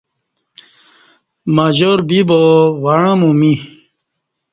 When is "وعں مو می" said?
2.83-3.53